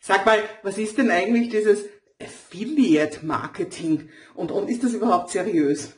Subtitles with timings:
[0.00, 1.84] Sag mal, was ist denn eigentlich dieses
[2.22, 5.94] Affiliate Marketing und, und ist das überhaupt seriös?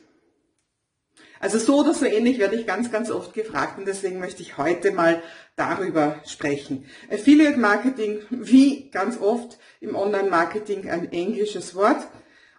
[1.39, 4.59] Also so oder so ähnlich werde ich ganz, ganz oft gefragt und deswegen möchte ich
[4.59, 5.23] heute mal
[5.55, 6.85] darüber sprechen.
[7.09, 12.07] Affiliate Marketing, wie ganz oft im Online-Marketing ein englisches Wort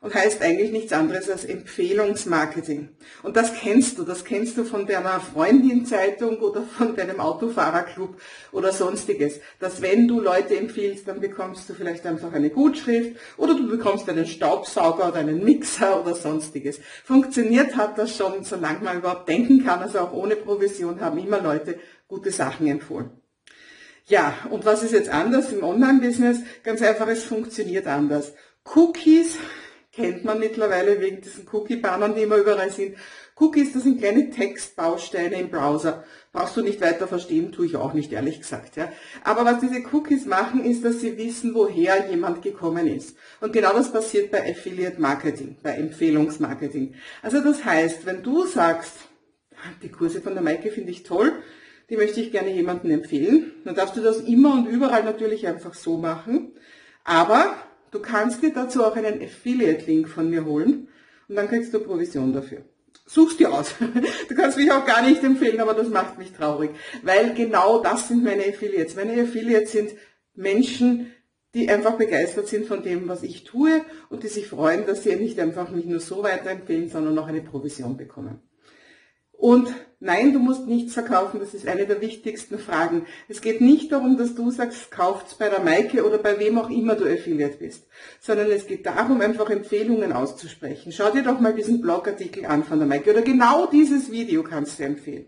[0.02, 2.88] und heißt eigentlich nichts anderes als Empfehlungsmarketing.
[3.22, 8.20] Und das kennst du, das kennst du von deiner Freundin-Zeitung oder von deinem Autofahrerclub
[8.50, 9.38] oder sonstiges.
[9.60, 14.08] Dass wenn du Leute empfiehlst, dann bekommst du vielleicht einfach eine Gutschrift oder du bekommst
[14.08, 16.80] einen Staubsauger oder einen Mixer oder sonstiges.
[17.04, 21.40] Funktioniert hat das schon, solange man überhaupt denken kann, also auch ohne Provision haben immer
[21.40, 23.10] Leute gute Sachen empfohlen.
[24.06, 26.40] Ja, und was ist jetzt anders im Online-Business?
[26.64, 28.32] Ganz einfach, es funktioniert anders.
[28.74, 29.36] Cookies
[29.92, 32.96] kennt man mittlerweile wegen diesen Cookie-Bannern, die immer überall sind.
[33.36, 36.04] Cookies, das sind kleine Textbausteine im Browser.
[36.32, 38.76] Brauchst du nicht weiter verstehen, tue ich auch nicht, ehrlich gesagt.
[38.76, 38.90] Ja.
[39.22, 43.16] Aber was diese Cookies machen, ist, dass sie wissen, woher jemand gekommen ist.
[43.40, 46.94] Und genau das passiert bei Affiliate Marketing, bei Empfehlungsmarketing.
[47.20, 48.94] Also das heißt, wenn du sagst,
[49.82, 51.32] die Kurse von der Maike finde ich toll,
[51.90, 55.74] die möchte ich gerne jemandem empfehlen, dann darfst du das immer und überall natürlich einfach
[55.74, 56.52] so machen.
[57.04, 57.54] Aber
[57.92, 60.88] Du kannst dir dazu auch einen Affiliate-Link von mir holen
[61.28, 62.62] und dann kriegst du Provision dafür.
[63.06, 63.74] Suchst dir aus.
[64.28, 66.70] Du kannst mich auch gar nicht empfehlen, aber das macht mich traurig,
[67.02, 68.96] weil genau das sind meine Affiliates.
[68.96, 69.90] Meine Affiliates sind
[70.34, 71.12] Menschen,
[71.54, 75.14] die einfach begeistert sind von dem, was ich tue und die sich freuen, dass sie
[75.16, 78.40] nicht einfach mich nur so weiterempfehlen, sondern auch eine Provision bekommen.
[79.42, 83.06] Und nein, du musst nichts verkaufen, das ist eine der wichtigsten Fragen.
[83.28, 86.70] Es geht nicht darum, dass du sagst, kauft bei der Maike oder bei wem auch
[86.70, 87.88] immer du Affiliate bist,
[88.20, 90.92] sondern es geht darum, einfach Empfehlungen auszusprechen.
[90.92, 94.78] Schau dir doch mal diesen Blogartikel an von der Maike oder genau dieses Video kannst
[94.78, 95.26] du empfehlen.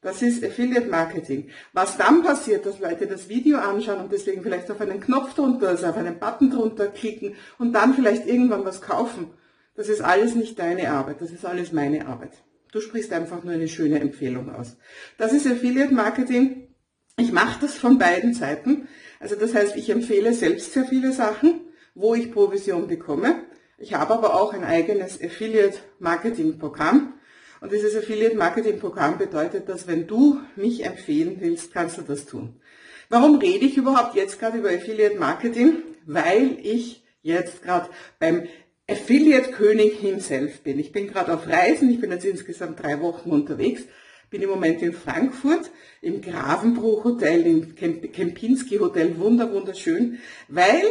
[0.00, 1.50] Das ist Affiliate Marketing.
[1.72, 5.68] Was dann passiert, dass Leute das Video anschauen und deswegen vielleicht auf einen Knopf drunter,
[5.68, 9.30] also auf einen Button drunter klicken und dann vielleicht irgendwann was kaufen,
[9.76, 12.32] das ist alles nicht deine Arbeit, das ist alles meine Arbeit.
[12.76, 14.76] Du sprichst einfach nur eine schöne Empfehlung aus.
[15.16, 16.74] Das ist Affiliate Marketing.
[17.16, 18.86] Ich mache das von beiden Seiten.
[19.18, 21.62] Also das heißt, ich empfehle selbst sehr viele Sachen,
[21.94, 23.44] wo ich Provision bekomme.
[23.78, 27.14] Ich habe aber auch ein eigenes Affiliate Marketing Programm.
[27.62, 32.26] Und dieses Affiliate Marketing Programm bedeutet, dass wenn du mich empfehlen willst, kannst du das
[32.26, 32.60] tun.
[33.08, 35.78] Warum rede ich überhaupt jetzt gerade über Affiliate Marketing?
[36.04, 37.88] Weil ich jetzt gerade
[38.18, 38.46] beim
[38.88, 40.78] Affiliate-König himself bin.
[40.78, 43.82] Ich bin gerade auf Reisen, ich bin jetzt insgesamt drei Wochen unterwegs,
[44.30, 45.70] bin im Moment in Frankfurt,
[46.02, 50.82] im Gravenbruch Hotel, im Kempinski Hotel, wunder, wunderschön, weil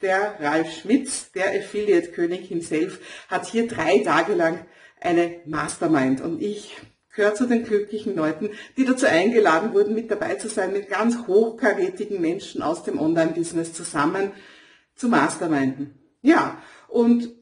[0.00, 4.66] der Ralf Schmitz, der Affiliate-König himself, hat hier drei Tage lang
[5.00, 6.76] eine Mastermind und ich
[7.14, 11.26] gehöre zu den glücklichen Leuten, die dazu eingeladen wurden, mit dabei zu sein, mit ganz
[11.26, 14.32] hochkarätigen Menschen aus dem Online-Business zusammen
[14.94, 15.98] zu Masterminden.
[16.22, 16.62] Ja,
[16.94, 17.34] und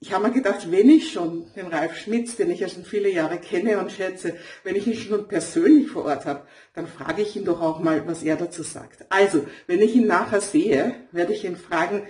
[0.00, 3.10] ich habe mir gedacht, wenn ich schon den Ralf Schmitz, den ich ja schon viele
[3.10, 6.42] Jahre kenne und schätze, wenn ich ihn schon persönlich vor Ort habe,
[6.74, 9.06] dann frage ich ihn doch auch mal, was er dazu sagt.
[9.08, 12.02] Also, wenn ich ihn nachher sehe, werde ich ihn fragen,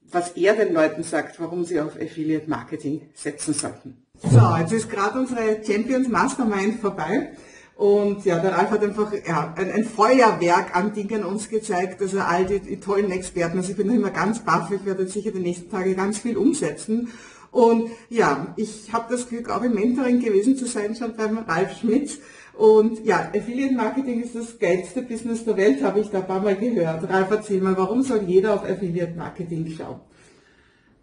[0.00, 4.02] was er den Leuten sagt, warum sie auf Affiliate Marketing setzen sollten.
[4.22, 7.36] So, jetzt ist gerade unsere Champions Mastermind vorbei.
[7.76, 12.20] Und ja, der Ralf hat einfach ja, ein, ein, Feuerwerk an Dingen uns gezeigt, also
[12.20, 13.58] all die, die tollen Experten.
[13.58, 17.10] Also ich bin immer ganz baff, ich werde sicher die nächsten Tage ganz viel umsetzen.
[17.50, 21.78] Und ja, ich habe das Glück, auch im Mentoring gewesen zu sein, schon beim Ralf
[21.78, 22.18] Schmitz.
[22.54, 26.40] Und ja, Affiliate Marketing ist das geilste Business der Welt, habe ich da ein paar
[26.40, 27.06] Mal gehört.
[27.10, 30.00] Ralf, erzähl mal, warum soll jeder auf Affiliate Marketing schauen?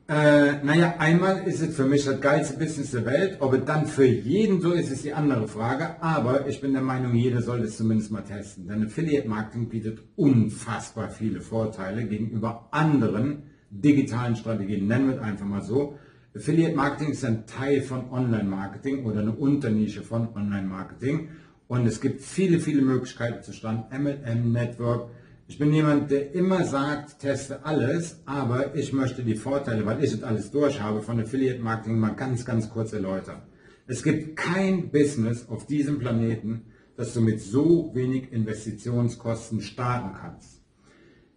[0.06, 3.38] Äh, naja, einmal ist es für mich das geilste Business der Welt.
[3.40, 6.02] Ob es dann für jeden so ist, ist die andere Frage.
[6.02, 8.68] Aber ich bin der Meinung, jeder sollte es zumindest mal testen.
[8.68, 14.88] Denn Affiliate Marketing bietet unfassbar viele Vorteile gegenüber anderen digitalen Strategien.
[14.88, 15.98] Nennen wir es einfach mal so.
[16.36, 21.30] Affiliate Marketing ist ein Teil von Online Marketing oder eine Unternische von Online Marketing.
[21.70, 23.90] Und es gibt viele, viele Möglichkeiten zu Stand.
[23.98, 25.10] MLM, Network,
[25.48, 30.14] ich bin jemand, der immer sagt, teste alles, aber ich möchte die Vorteile, weil ich
[30.14, 33.42] es alles durch habe, von Affiliate Marketing mal ganz, ganz kurz erläutern.
[33.86, 40.62] Es gibt kein Business auf diesem Planeten, das du mit so wenig Investitionskosten starten kannst.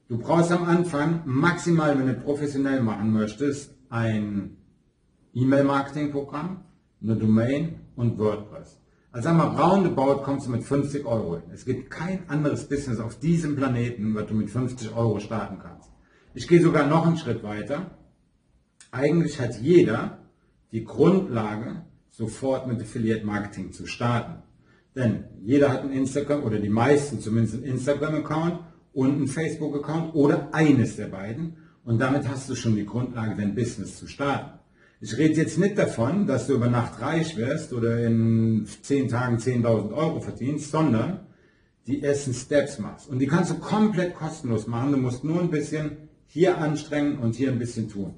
[0.09, 4.57] Du brauchst am Anfang maximal, wenn du professionell machen möchtest, ein
[5.35, 6.65] E-Mail-Marketing-Programm,
[7.03, 8.81] eine Domain und WordPress.
[9.17, 11.45] Also sagen wir, roundabout kommst du mit 50 Euro hin.
[11.51, 15.89] Es gibt kein anderes Business auf diesem Planeten, was du mit 50 Euro starten kannst.
[16.35, 17.93] Ich gehe sogar noch einen Schritt weiter.
[18.91, 20.19] Eigentlich hat jeder
[20.71, 24.43] die Grundlage, sofort mit Affiliate Marketing zu starten.
[24.95, 28.59] Denn jeder hat ein Instagram oder die meisten zumindest ein Instagram-Account
[28.93, 31.57] und einen Facebook-Account oder eines der beiden.
[31.87, 34.59] Und damit hast du schon die Grundlage, dein Business zu starten.
[34.99, 39.37] Ich rede jetzt nicht davon, dass du über Nacht reich wirst oder in 10 Tagen
[39.37, 41.27] 10.000 Euro verdienst, sondern
[41.87, 43.09] die ersten Steps machst.
[43.09, 44.93] Und die kannst du komplett kostenlos machen.
[44.93, 48.15] Du musst nur ein bisschen hier anstrengen und hier ein bisschen tun.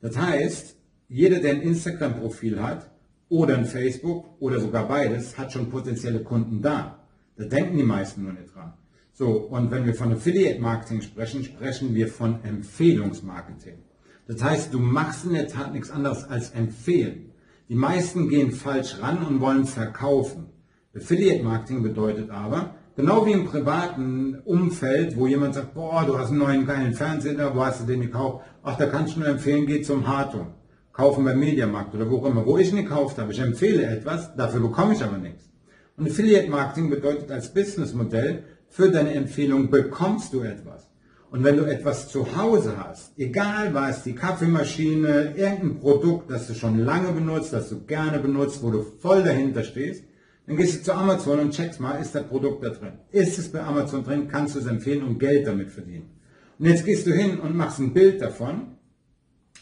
[0.00, 0.76] Das heißt,
[1.08, 2.90] jeder, der ein Instagram-Profil hat
[3.28, 7.04] oder ein Facebook oder sogar beides, hat schon potenzielle Kunden da.
[7.36, 8.74] Da denken die meisten nur nicht dran.
[9.12, 13.89] So, und wenn wir von Affiliate Marketing sprechen, sprechen wir von Empfehlungsmarketing.
[14.32, 17.32] Das heißt, du machst in der Tat nichts anderes als empfehlen.
[17.68, 20.46] Die meisten gehen falsch ran und wollen verkaufen.
[20.94, 26.28] Affiliate Marketing bedeutet aber, Genau wie im privaten Umfeld, wo jemand sagt, boah, du hast
[26.28, 28.44] einen neuen geilen Fernseher, wo hast du den gekauft?
[28.62, 30.54] Ach, da kannst du nur empfehlen, geh zum Hartung.
[30.92, 32.44] Kaufen beim Mediamarkt oder wo auch immer.
[32.44, 35.48] Wo ich ihn gekauft habe, ich empfehle etwas, dafür bekomme ich aber nichts.
[35.96, 40.90] Und Affiliate Marketing bedeutet als Businessmodell, für deine Empfehlung bekommst du etwas.
[41.30, 46.54] Und wenn du etwas zu Hause hast, egal was, die Kaffeemaschine, irgendein Produkt, das du
[46.54, 50.04] schon lange benutzt, das du gerne benutzt, wo du voll dahinter stehst,
[50.46, 52.94] dann gehst du zu Amazon und checkst mal, ist das Produkt da drin?
[53.12, 54.26] Ist es bei Amazon drin?
[54.26, 56.10] Kannst du es empfehlen und Geld damit verdienen?
[56.58, 58.76] Und jetzt gehst du hin und machst ein Bild davon,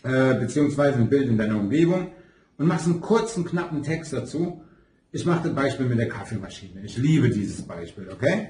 [0.05, 2.13] äh, beziehungsweise ein Bild in deiner Umgebung
[2.57, 4.63] und machst einen kurzen, knappen Text dazu.
[5.13, 6.81] Ich mache das Beispiel mit der Kaffeemaschine.
[6.83, 8.49] Ich liebe dieses Beispiel, okay?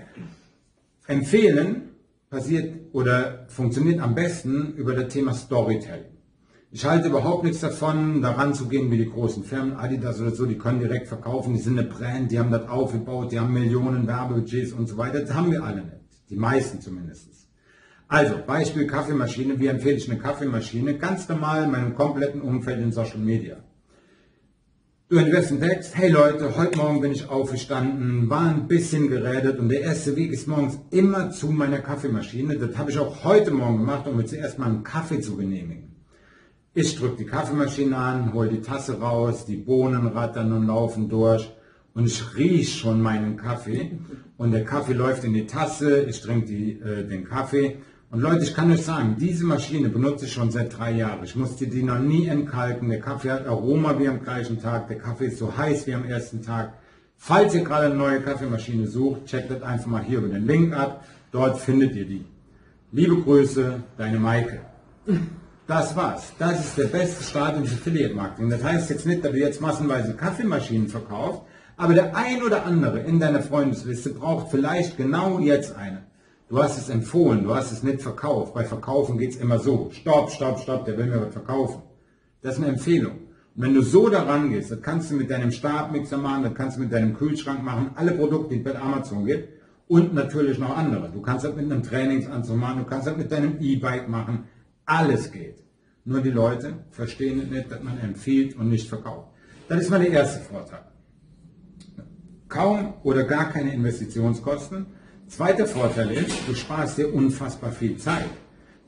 [1.08, 1.88] Empfehlen
[2.30, 6.18] passiert oder funktioniert am besten über das Thema Storytelling.
[6.70, 10.44] Ich halte überhaupt nichts davon, daran zu gehen wie die großen Firmen, Adidas oder so,
[10.44, 14.06] die können direkt verkaufen, die sind eine Brand, die haben das aufgebaut, die haben Millionen
[14.06, 15.20] Werbebudgets und so weiter.
[15.20, 15.96] Das haben wir alle nicht.
[16.28, 17.28] Die meisten zumindest.
[18.06, 19.60] Also, Beispiel Kaffeemaschine.
[19.60, 20.96] Wie empfehle ich eine Kaffeemaschine?
[20.96, 23.56] Ganz normal in meinem kompletten Umfeld in Social Media.
[25.10, 29.58] Du entwirfst einen Text, hey Leute, heute Morgen bin ich aufgestanden, war ein bisschen geredet
[29.58, 32.58] und der erste Weg ist morgens immer zu meiner Kaffeemaschine.
[32.58, 35.96] Das habe ich auch heute Morgen gemacht, um mir zuerst mal einen Kaffee zu genehmigen.
[36.74, 41.50] Ich drücke die Kaffeemaschine an, hole die Tasse raus, die Bohnen rattern und laufen durch
[41.94, 43.92] und ich rieche schon meinen Kaffee
[44.36, 47.78] und der Kaffee läuft in die Tasse, ich trinke äh, den Kaffee
[48.10, 51.24] und Leute, ich kann euch sagen, diese Maschine benutze ich schon seit drei Jahren.
[51.24, 52.88] Ich musste die noch nie entkalken.
[52.88, 54.88] Der Kaffee hat Aroma wie am gleichen Tag.
[54.88, 56.72] Der Kaffee ist so heiß wie am ersten Tag.
[57.18, 60.74] Falls ihr gerade eine neue Kaffeemaschine sucht, checkt das einfach mal hier über den Link
[60.74, 61.04] ab.
[61.32, 62.24] Dort findet ihr die.
[62.92, 64.60] Liebe Grüße, deine Maike.
[65.66, 66.32] Das war's.
[66.38, 68.48] Das ist der beste Start ins Affiliate Marketing.
[68.48, 71.42] Das heißt jetzt nicht, dass du jetzt massenweise Kaffeemaschinen verkaufst,
[71.76, 76.07] aber der ein oder andere in deiner Freundesliste braucht vielleicht genau jetzt eine.
[76.48, 78.54] Du hast es empfohlen, du hast es nicht verkauft.
[78.54, 79.90] Bei Verkaufen geht es immer so.
[79.92, 81.82] Stopp, stopp, stopp, der will mir was verkaufen.
[82.40, 83.18] Das ist eine Empfehlung.
[83.54, 86.76] Und wenn du so daran gehst, das kannst du mit deinem Stabmixer machen, das kannst
[86.78, 89.48] du mit deinem Kühlschrank machen, alle Produkte, die es bei Amazon gibt
[89.88, 91.10] und natürlich noch andere.
[91.10, 94.44] Du kannst das mit einem Trainingsanzug machen, du kannst das mit deinem E-Bike machen.
[94.86, 95.62] Alles geht.
[96.04, 99.28] Nur die Leute verstehen nicht, dass man empfiehlt und nicht verkauft.
[99.68, 100.80] Das ist mal der erste Vorteil.
[102.48, 104.86] Kaum oder gar keine Investitionskosten.
[105.28, 108.30] Zweiter Vorteil ist, du sparst dir unfassbar viel Zeit.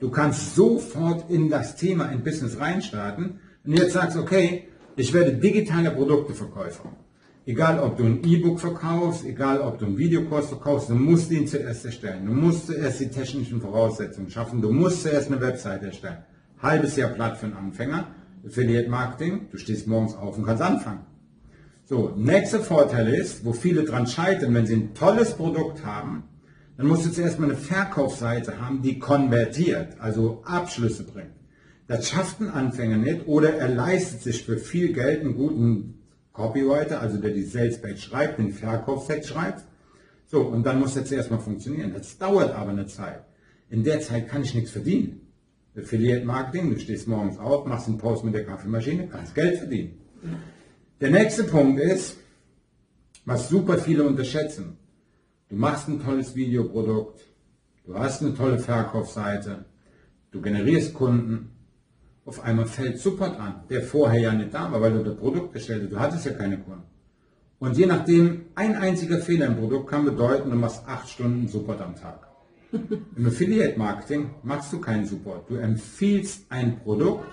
[0.00, 5.34] Du kannst sofort in das Thema, in Business reinstarten und jetzt sagst, okay, ich werde
[5.34, 6.96] digitale Produkteverkäufer.
[7.44, 11.46] Egal, ob du ein E-Book verkaufst, egal, ob du einen Videokurs verkaufst, du musst ihn
[11.46, 12.25] zuerst erstellen.
[12.25, 14.62] Du musst zuerst die technischen Voraussetzungen schaffen.
[14.62, 16.25] Du musst zuerst eine Webseite erstellen.
[16.58, 18.08] Halbes Jahr platt für einen Anfänger.
[18.46, 21.00] Affiliate Marketing, du stehst morgens auf und kannst anfangen.
[21.84, 26.24] So, nächster Vorteil ist, wo viele dran scheitern, wenn sie ein tolles Produkt haben,
[26.81, 31.34] dann musst du zuerst mal eine Verkaufsseite haben, die konvertiert, also Abschlüsse bringt.
[31.87, 35.99] Das schafft ein Anfänger nicht oder er leistet sich für viel Geld einen guten
[36.32, 39.63] Copywriter, also der die Sales Page schreibt, den Verkaufstext schreibt.
[40.27, 41.93] So, und dann muss das erstmal funktionieren.
[41.93, 43.27] Das dauert aber eine Zeit.
[43.69, 45.20] In der Zeit kann ich nichts verdienen.
[45.77, 49.99] Affiliate Marketing, du stehst morgens auf, machst einen Post mit der Kaffeemaschine, kannst Geld verdienen.
[51.03, 52.17] Der nächste Punkt ist,
[53.27, 54.79] was super viele unterschätzen.
[55.50, 57.26] Du machst ein tolles Videoprodukt,
[57.84, 59.64] du hast eine tolle Verkaufsseite,
[60.30, 61.50] du generierst Kunden,
[62.24, 65.52] auf einmal fällt Support an, der vorher ja nicht da war, weil du das Produkt
[65.52, 65.92] bestellt hast.
[65.92, 66.84] Du hattest ja keine Kunden.
[67.58, 71.80] Und je nachdem, ein einziger Fehler im Produkt kann bedeuten, du machst acht Stunden Support
[71.80, 72.28] am Tag.
[73.16, 75.50] Im Affiliate Marketing machst du keinen Support.
[75.50, 77.26] Du empfiehlst ein Produkt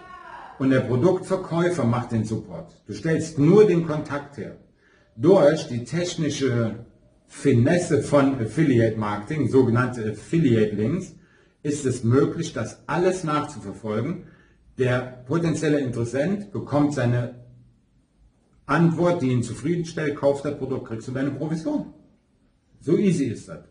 [0.57, 2.81] und der Produktverkäufer macht den Support.
[2.88, 4.57] Du stellst nur den Kontakt her.
[5.15, 6.87] Durch die technische
[7.27, 11.13] Finesse von Affiliate Marketing, sogenannte Affiliate Links,
[11.63, 14.24] ist es möglich, das alles nachzuverfolgen
[14.77, 17.36] der potenzielle Interessent bekommt seine
[18.65, 21.93] Antwort, die ihn zufriedenstellt, kauft das Produkt, kriegst du deine Provision.
[22.79, 23.63] So easy ist das.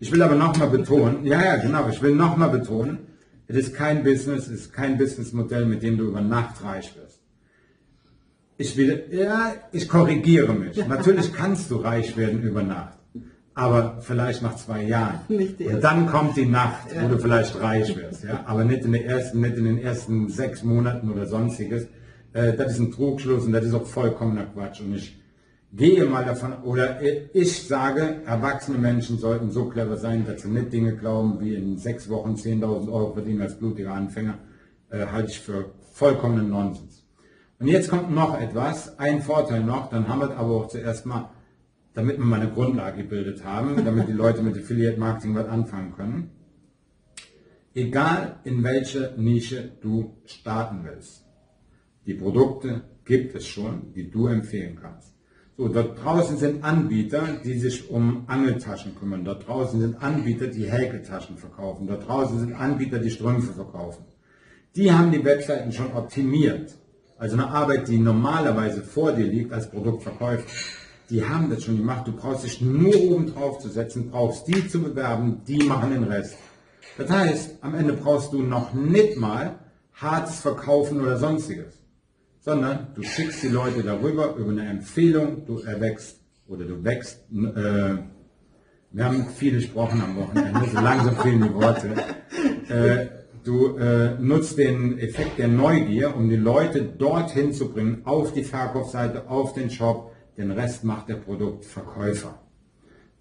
[0.00, 2.98] Ich will aber nochmal betonen, ja, ja, genau, ich will nochmal betonen,
[3.46, 7.19] es ist kein Business, es ist kein Businessmodell, mit dem du über Nacht reich wirst.
[8.60, 10.76] Ich will, ja, ich korrigiere mich.
[10.88, 12.98] Natürlich kannst du reich werden über Nacht,
[13.54, 15.20] aber vielleicht nach zwei Jahren.
[15.30, 19.40] Und dann kommt die Nacht, wo du vielleicht reich wirst, ja, aber nicht in, ersten,
[19.40, 21.86] nicht in den ersten sechs Monaten oder sonstiges.
[22.34, 24.82] Äh, das ist ein Trugschluss und das ist auch vollkommener Quatsch.
[24.82, 25.18] Und ich
[25.72, 27.00] gehe mal davon, oder
[27.32, 31.78] ich sage, erwachsene Menschen sollten so clever sein, dass sie nicht Dinge glauben, wie in
[31.78, 34.34] sechs Wochen 10.000 Euro verdienen als blutiger Anfänger,
[34.90, 36.89] äh, halte ich für vollkommenen Nonsens.
[37.60, 41.30] Und jetzt kommt noch etwas, ein Vorteil noch, dann haben wir aber auch zuerst mal,
[41.92, 45.92] damit wir mal eine Grundlage gebildet haben, damit die Leute mit Affiliate Marketing was anfangen
[45.94, 46.30] können.
[47.74, 51.26] Egal in welche Nische du starten willst,
[52.06, 55.14] die Produkte gibt es schon, die du empfehlen kannst.
[55.58, 59.26] So, dort draußen sind Anbieter, die sich um Angeltaschen kümmern.
[59.26, 61.86] Dort draußen sind Anbieter, die Häkeltaschen verkaufen.
[61.86, 64.06] Dort draußen sind Anbieter, die Strümpfe verkaufen.
[64.74, 66.79] Die haben die Webseiten schon optimiert.
[67.20, 70.44] Also eine Arbeit, die normalerweise vor dir liegt als Produktverkäufer.
[71.08, 72.08] Die haben das schon gemacht.
[72.08, 76.04] Du brauchst dich nur oben drauf zu setzen, brauchst die zu bewerben, die machen den
[76.04, 76.36] Rest.
[76.98, 79.60] Das heißt, am Ende brauchst du noch nicht mal
[79.92, 81.80] hartes Verkaufen oder sonstiges
[82.40, 87.20] sondern du schickst die Leute darüber, über eine Empfehlung, du erwächst oder du wächst.
[87.30, 87.98] Äh,
[88.92, 91.90] wir haben viel gesprochen am Wochenende, so langsam fehlen die Worte.
[92.68, 98.32] Äh, du äh, nutzt den Effekt der Neugier, um die Leute dorthin zu bringen, auf
[98.32, 100.12] die Verkaufsseite, auf den Shop.
[100.36, 102.38] Den Rest macht der Produktverkäufer.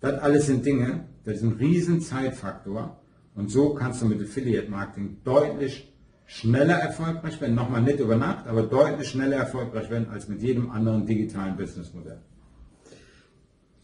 [0.02, 3.02] Das alles sind Dinge, das ist ein riesen Zeitfaktor.
[3.36, 5.94] Und so kannst du mit Affiliate Marketing deutlich
[6.26, 10.70] schneller erfolgreich werden, nochmal nicht über Nacht, aber deutlich schneller erfolgreich werden als mit jedem
[10.70, 12.22] anderen digitalen Businessmodell.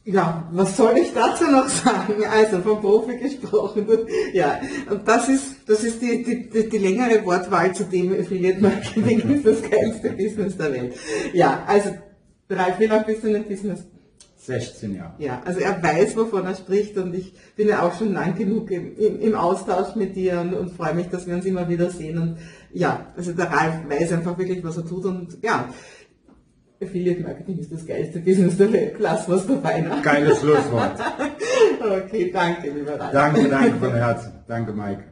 [0.07, 2.23] Ja, was soll ich dazu noch sagen?
[2.31, 3.87] Also vom Profi gesprochen.
[4.33, 4.59] Ja,
[4.89, 9.45] und das ist, das ist die, die, die längere Wortwahl zu dem Affiliate Marketing ist
[9.45, 10.95] das geilste Business der Welt.
[11.33, 11.89] Ja, also
[12.49, 13.85] Ralf, wie lange bist du in dem Business?
[14.37, 15.13] 16 Jahre.
[15.17, 18.69] Ja, also er weiß, wovon er spricht und ich bin ja auch schon lang genug
[18.69, 21.89] im, im, im Austausch mit dir und, und, freue mich, dass wir uns immer wieder
[21.89, 22.19] sehen.
[22.19, 22.37] Und
[22.71, 25.69] ja, also der Ralf weiß einfach wirklich, was er tut und ja,
[26.85, 28.95] Affiliate Marketing ist das geilste Business der Welt.
[28.95, 30.01] Klasse, was dabei nach.
[30.01, 30.99] Geiles Schlusswort.
[31.79, 33.11] okay, danke, lieber Ralf.
[33.11, 34.31] Danke, danke von Herzen.
[34.47, 35.03] Danke, Maike.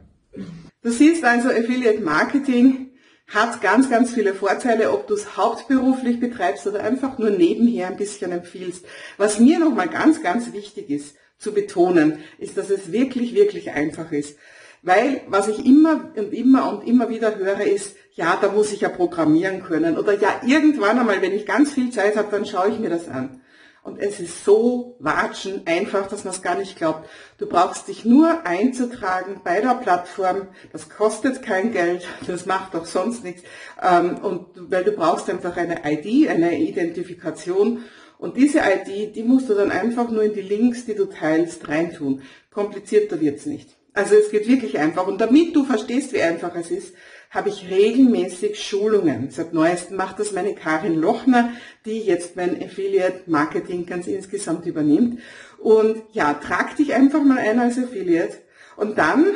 [0.82, 2.90] Du siehst also Affiliate Marketing
[3.26, 7.96] hat ganz, ganz viele Vorteile, ob du es hauptberuflich betreibst oder einfach nur nebenher ein
[7.96, 8.84] bisschen empfiehlst.
[9.16, 14.12] Was mir nochmal ganz, ganz wichtig ist zu betonen, ist, dass es wirklich, wirklich einfach
[14.12, 14.38] ist.
[14.84, 18.82] Weil was ich immer und immer und immer wieder höre ist, ja, da muss ich
[18.82, 19.96] ja programmieren können.
[19.96, 23.08] Oder ja, irgendwann einmal, wenn ich ganz viel Zeit habe, dann schaue ich mir das
[23.08, 23.40] an.
[23.82, 27.08] Und es ist so watschen einfach, dass man es gar nicht glaubt.
[27.38, 30.48] Du brauchst dich nur einzutragen bei der Plattform.
[30.70, 33.42] Das kostet kein Geld, das macht auch sonst nichts.
[33.82, 37.84] Ähm, und weil du brauchst einfach eine ID, eine Identifikation.
[38.18, 41.68] Und diese ID, die musst du dann einfach nur in die Links, die du teilst,
[41.68, 42.20] reintun.
[42.50, 43.76] Komplizierter wird's nicht.
[43.94, 45.06] Also es geht wirklich einfach.
[45.06, 46.94] Und damit du verstehst, wie einfach es ist,
[47.30, 49.30] habe ich regelmäßig Schulungen.
[49.30, 51.50] Seit neuestem macht das meine Karin Lochner,
[51.84, 55.20] die jetzt mein Affiliate Marketing ganz insgesamt übernimmt.
[55.58, 58.38] Und ja, trag dich einfach mal ein als Affiliate
[58.76, 59.26] und dann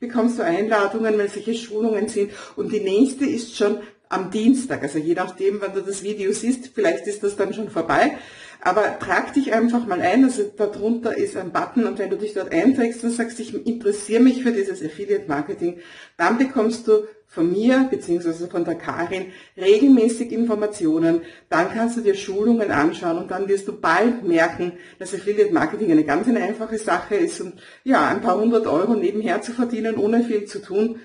[0.00, 2.32] bekommst du Einladungen, weil solche Schulungen sind.
[2.56, 3.78] Und die nächste ist schon
[4.08, 7.68] am Dienstag, also je nachdem, wann du das Video siehst, vielleicht ist das dann schon
[7.68, 8.16] vorbei.
[8.60, 12.34] Aber trag dich einfach mal ein, also darunter ist ein Button und wenn du dich
[12.34, 15.78] dort einträgst und sagst, ich interessiere mich für dieses Affiliate Marketing,
[16.16, 21.20] dann bekommst du von mir beziehungsweise von der Karin regelmäßig Informationen.
[21.50, 25.92] Dann kannst du dir Schulungen anschauen und dann wirst du bald merken, dass Affiliate Marketing
[25.92, 29.96] eine ganz eine einfache Sache ist und ja, ein paar hundert Euro nebenher zu verdienen,
[29.98, 31.00] ohne viel zu tun,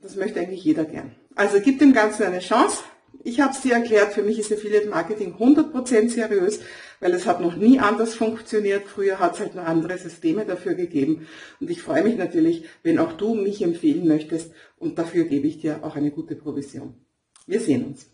[0.00, 1.16] das möchte eigentlich jeder gern.
[1.34, 2.82] Also gib dem Ganzen eine Chance.
[3.28, 6.60] Ich habe es dir erklärt, für mich ist Affiliate Marketing 100% seriös,
[6.98, 8.88] weil es hat noch nie anders funktioniert.
[8.88, 11.28] Früher hat es halt nur andere Systeme dafür gegeben.
[11.60, 15.60] Und ich freue mich natürlich, wenn auch du mich empfehlen möchtest und dafür gebe ich
[15.60, 16.94] dir auch eine gute Provision.
[17.46, 18.06] Wir sehen uns.